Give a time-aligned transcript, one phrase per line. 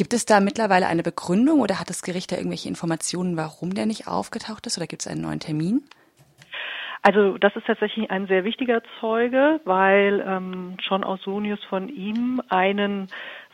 [0.00, 3.84] Gibt es da mittlerweile eine Begründung oder hat das Gericht da irgendwelche Informationen, warum der
[3.84, 5.82] nicht aufgetaucht ist oder gibt es einen neuen Termin?
[7.02, 13.08] Also das ist tatsächlich ein sehr wichtiger Zeuge, weil ähm, John Ausonius von ihm einen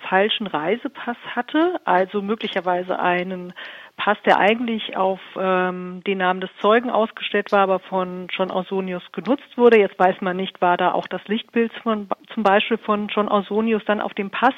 [0.09, 3.53] falschen Reisepass hatte, also möglicherweise einen
[3.97, 9.03] Pass, der eigentlich auf ähm, den Namen des Zeugen ausgestellt war, aber von John Ausonius
[9.13, 9.79] genutzt wurde.
[9.79, 13.83] Jetzt weiß man nicht, war da auch das Lichtbild von, zum Beispiel von John Ausonius
[13.87, 14.53] dann auf dem Pass,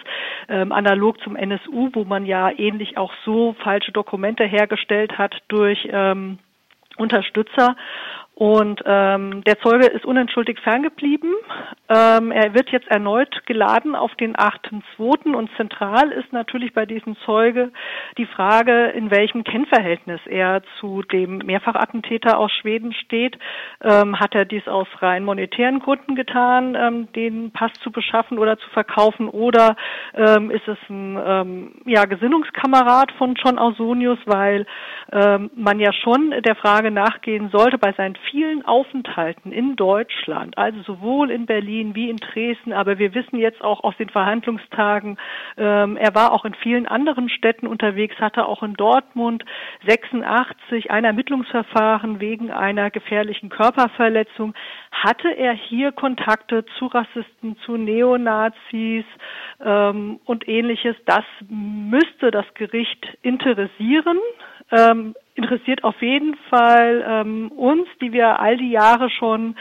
[0.48, 5.88] ähm, analog zum NSU, wo man ja ähnlich auch so falsche Dokumente hergestellt hat durch
[5.90, 6.38] ähm,
[6.96, 7.76] Unterstützer.
[8.38, 11.34] Und ähm, der Zeuge ist unentschuldigt ferngeblieben.
[11.88, 15.34] Ähm, er wird jetzt erneut geladen auf den 8.2.
[15.34, 17.72] Und zentral ist natürlich bei diesem Zeuge
[18.16, 23.36] die Frage, in welchem Kennverhältnis er zu dem Mehrfachattentäter aus Schweden steht.
[23.82, 28.56] Ähm, hat er dies aus rein monetären Gründen getan, ähm, den Pass zu beschaffen oder
[28.56, 29.28] zu verkaufen?
[29.28, 29.74] Oder
[30.14, 34.64] ähm, ist es ein ähm, ja, Gesinnungskamerad von John Ausonius, weil
[35.10, 40.82] ähm, man ja schon der Frage nachgehen sollte bei seinen vielen Aufenthalten in Deutschland, also
[40.82, 45.18] sowohl in Berlin wie in Dresden, aber wir wissen jetzt auch aus den Verhandlungstagen,
[45.56, 49.44] ähm, er war auch in vielen anderen Städten unterwegs, hatte auch in Dortmund
[49.86, 54.54] 86 ein Ermittlungsverfahren wegen einer gefährlichen Körperverletzung.
[54.90, 59.04] Hatte er hier Kontakte zu Rassisten, zu Neonazis
[59.64, 60.96] ähm, und ähnliches?
[61.06, 64.18] Das müsste das Gericht interessieren.
[64.70, 69.56] Ähm, interessiert auf jeden Fall ähm, uns, die wir all die Jahre schon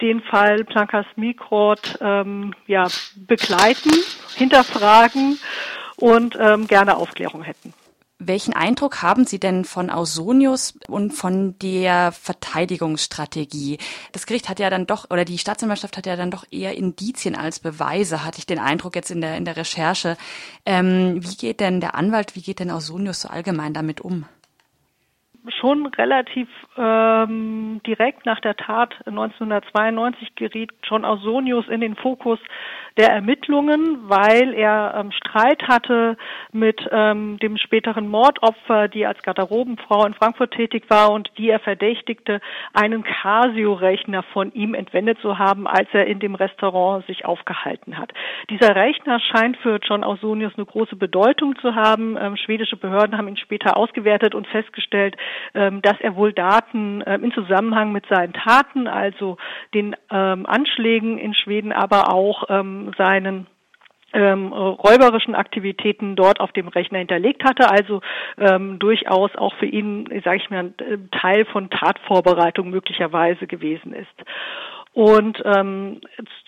[0.00, 3.90] den Fall Plankas Mikrot ähm, ja, begleiten,
[4.36, 5.38] hinterfragen
[5.96, 7.72] und ähm, gerne Aufklärung hätten.
[8.18, 13.78] Welchen Eindruck haben Sie denn von Ausonius und von der Verteidigungsstrategie?
[14.12, 17.34] Das Gericht hat ja dann doch, oder die Staatsanwaltschaft hat ja dann doch eher Indizien
[17.34, 20.16] als Beweise, hatte ich den Eindruck jetzt in der, in der Recherche.
[20.64, 24.26] Ähm, wie geht denn der Anwalt, wie geht denn Ausonius so allgemein damit um?
[25.48, 32.38] Schon relativ ähm, direkt nach der Tat 1992 geriet John Ausonius in den Fokus
[32.96, 36.16] der Ermittlungen, weil er ähm, Streit hatte
[36.52, 41.60] mit ähm, dem späteren Mordopfer, die als Garderobenfrau in Frankfurt tätig war und die er
[41.60, 42.40] verdächtigte,
[42.74, 48.12] einen Casio-Rechner von ihm entwendet zu haben, als er in dem Restaurant sich aufgehalten hat.
[48.50, 52.16] Dieser Rechner scheint für John Ausonius eine große Bedeutung zu haben.
[52.20, 55.16] Ähm, schwedische Behörden haben ihn später ausgewertet und festgestellt,
[55.54, 59.36] ähm, dass er wohl Daten ähm, in Zusammenhang mit seinen Taten, also
[59.74, 62.44] den ähm, Anschlägen in Schweden, aber auch
[62.96, 63.46] seinen
[64.12, 68.00] ähm, räuberischen Aktivitäten dort auf dem Rechner hinterlegt hatte, also
[68.38, 74.28] ähm, durchaus auch für ihn, sage ich mal, ein Teil von Tatvorbereitung möglicherweise gewesen ist.
[74.94, 76.02] Und ähm,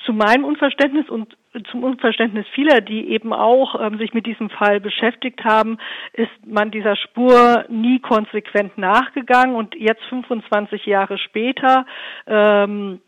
[0.04, 1.34] zu meinem Unverständnis und
[1.70, 5.78] zum Unverständnis vieler, die eben auch ähm, sich mit diesem Fall beschäftigt haben,
[6.12, 11.86] ist man dieser Spur nie konsequent nachgegangen und jetzt 25 Jahre später
[12.26, 13.00] ähm,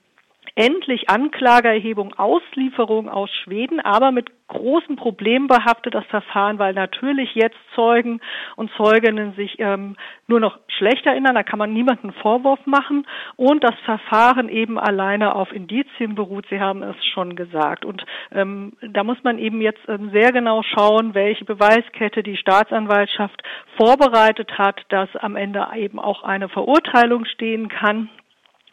[0.56, 7.59] endlich Anklageerhebung, Auslieferung aus Schweden, aber mit großen Problemen behaftet das Verfahren, weil natürlich jetzt
[7.75, 8.21] Zeugen
[8.56, 9.97] und Zeuginnen sich ähm,
[10.28, 13.06] nur noch schlecht erinnern, da kann man niemanden Vorwurf machen
[13.37, 17.84] und das Verfahren eben alleine auf Indizien beruht, Sie haben es schon gesagt.
[17.84, 23.43] Und ähm, da muss man eben jetzt ähm, sehr genau schauen, welche Beweiskette die Staatsanwaltschaft
[23.77, 28.09] vorbereitet hat, dass am Ende eben auch eine Verurteilung stehen kann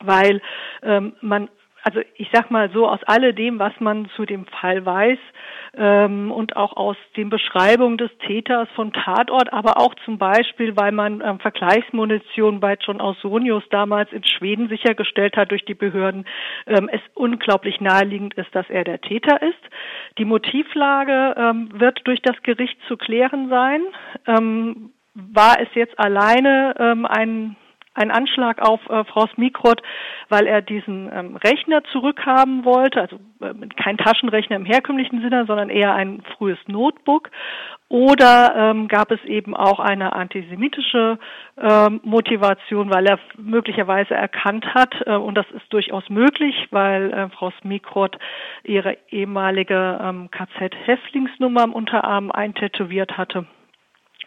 [0.06, 0.42] weil
[0.84, 1.48] ähm, man
[1.84, 5.20] also ich sag mal so, aus alledem, was man zu dem Fall weiß
[5.76, 10.92] ähm, und auch aus den Beschreibungen des Täters von Tatort, aber auch zum Beispiel, weil
[10.92, 16.26] man ähm, Vergleichsmunition bei John Ausonius damals in Schweden sichergestellt hat durch die Behörden,
[16.68, 19.54] ähm, es unglaublich naheliegend ist, dass er der Täter ist.
[20.18, 23.82] Die Motivlage ähm, wird durch das Gericht zu klären sein.
[24.26, 27.56] Ähm, war es jetzt alleine ähm, ein
[27.94, 29.82] ein Anschlag auf äh, Frau Smikrot,
[30.30, 35.70] weil er diesen ähm, Rechner zurückhaben wollte, also äh, kein Taschenrechner im herkömmlichen Sinne, sondern
[35.70, 37.30] eher ein frühes Notebook.
[37.90, 41.20] Oder ähm, gab es eben auch eine antisemitische
[41.62, 47.30] ähm, Motivation, weil er möglicherweise erkannt hat, äh, und das ist durchaus möglich, weil äh,
[47.30, 48.18] Frau Smikrot
[48.64, 53.46] ihre ehemalige ähm, KZ-Häftlingsnummer am Unterarm eintätowiert hatte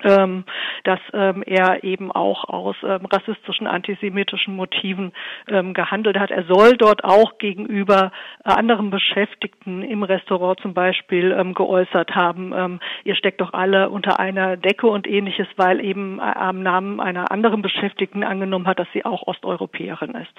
[0.04, 0.44] ähm,
[0.86, 5.12] dass ähm, er eben auch aus ähm, rassistischen, antisemitischen Motiven
[5.48, 6.30] ähm, gehandelt hat.
[6.30, 8.12] Er soll dort auch gegenüber
[8.44, 13.90] äh, anderen Beschäftigten im Restaurant zum Beispiel ähm, geäußert haben, ähm, ihr steckt doch alle
[13.90, 18.78] unter einer Decke und ähnliches, weil eben äh, am Namen einer anderen Beschäftigten angenommen hat,
[18.78, 20.34] dass sie auch Osteuropäerin ist.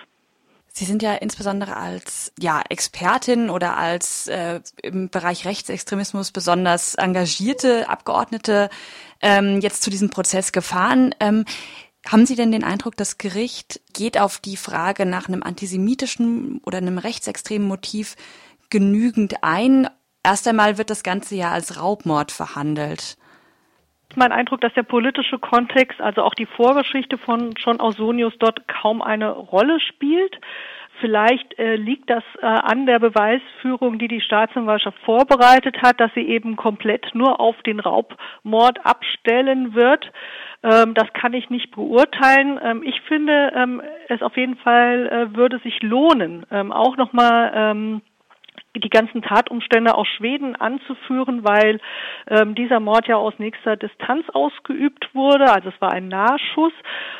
[0.78, 7.90] Sie sind ja insbesondere als ja, Expertin oder als äh, im Bereich Rechtsextremismus besonders engagierte
[7.90, 8.70] Abgeordnete
[9.20, 11.16] ähm, jetzt zu diesem Prozess gefahren.
[11.20, 11.46] Ähm,
[12.08, 16.78] haben Sie denn den Eindruck, das Gericht geht auf die Frage nach einem antisemitischen oder
[16.78, 18.16] einem rechtsextremen Motiv
[18.70, 19.90] genügend ein?
[20.22, 23.18] Erst einmal wird das Ganze ja als Raubmord verhandelt
[24.18, 29.02] mein Eindruck, dass der politische Kontext, also auch die Vorgeschichte von John Ausonius dort kaum
[29.02, 30.40] eine Rolle spielt.
[31.00, 36.28] Vielleicht äh, liegt das äh, an der Beweisführung, die die Staatsanwaltschaft vorbereitet hat, dass sie
[36.28, 40.12] eben komplett nur auf den Raubmord abstellen wird.
[40.64, 42.60] Ähm, das kann ich nicht beurteilen.
[42.64, 47.52] Ähm, ich finde ähm, es auf jeden Fall äh, würde sich lohnen, ähm, auch nochmal
[47.54, 48.02] ähm,
[48.80, 51.80] die ganzen Tatumstände aus Schweden anzuführen, weil
[52.28, 55.52] ähm, dieser Mord ja aus nächster Distanz ausgeübt wurde.
[55.52, 56.74] Also es war ein Nahschuss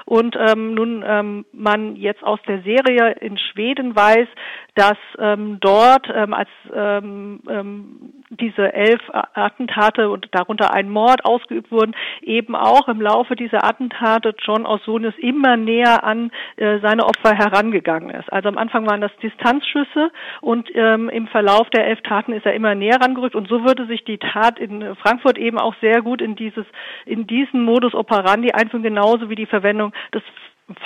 [0.06, 4.28] und ähm, nun ähm, man jetzt aus der Serie in Schweden weiß,
[4.76, 11.72] dass ähm, dort ähm, als ähm, ähm, diese elf Attentate und darunter ein Mord ausgeübt
[11.72, 17.36] wurden, eben auch im Laufe dieser Attentate John Ausonius immer näher an äh, seine Opfer
[17.36, 18.32] herangegangen ist.
[18.32, 20.12] Also am Anfang waren das Distanzschüsse
[20.42, 23.36] und ähm, im Verlauf der elf Taten ist er immer näher rangerückt.
[23.36, 26.66] Und so würde sich die Tat in Frankfurt eben auch sehr gut in dieses
[27.06, 30.24] in diesen Modus operandi einführen, genauso wie die Verwendung des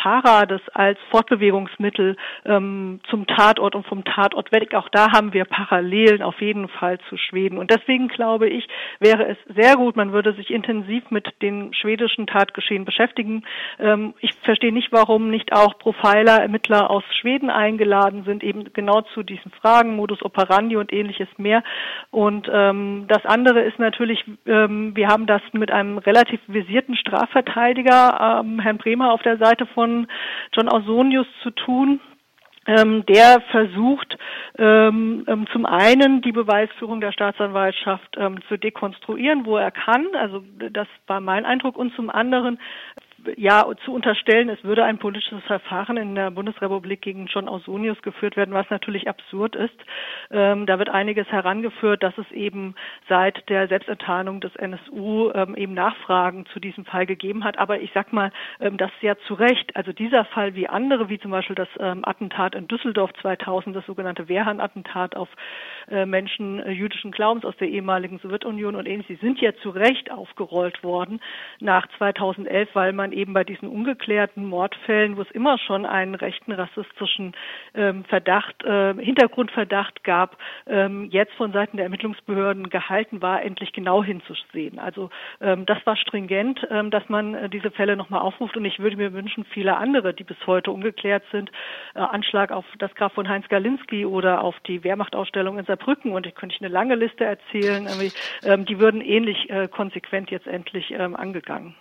[0.01, 4.75] Fahrrades als Fortbewegungsmittel ähm, zum Tatort und vom Tatort weg.
[4.75, 7.57] Auch da haben wir Parallelen auf jeden Fall zu Schweden.
[7.57, 8.67] Und deswegen glaube ich,
[8.99, 13.43] wäre es sehr gut, man würde sich intensiv mit den schwedischen Tatgeschehen beschäftigen.
[13.79, 19.01] Ähm, ich verstehe nicht, warum nicht auch Profiler, Ermittler aus Schweden eingeladen sind, eben genau
[19.13, 21.63] zu diesen Fragen, Modus operandi und ähnliches mehr.
[22.11, 28.41] Und ähm, das andere ist natürlich, ähm, wir haben das mit einem relativ visierten Strafverteidiger,
[28.43, 30.07] ähm, Herrn Bremer auf der Seite von
[30.53, 31.99] John Ausonius zu tun.
[32.67, 34.17] Ähm, der versucht
[34.59, 40.05] ähm, ähm, zum einen die Beweisführung der Staatsanwaltschaft ähm, zu dekonstruieren, wo er kann.
[40.15, 41.75] Also das war mein Eindruck.
[41.75, 42.59] Und zum anderen
[43.37, 48.37] ja zu unterstellen, es würde ein politisches Verfahren in der Bundesrepublik gegen John Ausonius geführt
[48.37, 49.77] werden, was natürlich absurd ist.
[50.31, 52.75] Ähm, da wird einiges herangeführt, dass es eben
[53.07, 57.57] seit der Selbstenttarnung des NSU ähm, eben Nachfragen zu diesem Fall gegeben hat.
[57.57, 59.75] Aber ich sag mal, ähm, das ja zu Recht.
[59.75, 63.85] Also dieser Fall wie andere, wie zum Beispiel das ähm, Attentat in Düsseldorf 2000, das
[63.85, 65.29] sogenannte Wehrhahn-Attentat auf
[65.89, 69.69] äh, Menschen äh, jüdischen Glaubens aus der ehemaligen Sowjetunion und ähnliches, die sind ja zu
[69.69, 71.19] Recht aufgerollt worden
[71.59, 76.51] nach 2011, weil man eben bei diesen ungeklärten Mordfällen, wo es immer schon einen rechten
[76.51, 77.33] rassistischen
[77.73, 80.37] ähm, Verdacht, äh, Hintergrundverdacht gab,
[80.67, 84.79] ähm, jetzt von Seiten der Ermittlungsbehörden gehalten war, endlich genau hinzusehen.
[84.79, 85.09] Also
[85.39, 88.97] ähm, das war stringent, ähm, dass man äh, diese Fälle nochmal aufruft und ich würde
[88.97, 91.51] mir wünschen, viele andere, die bis heute ungeklärt sind,
[91.95, 96.25] äh, Anschlag auf das Graf von Heinz Galinski oder auf die Wehrmachtausstellung in Saarbrücken und
[96.25, 97.87] ich könnte ich eine lange Liste erzählen,
[98.43, 101.75] ähm, die würden ähnlich äh, konsequent jetzt endlich ähm, angegangen.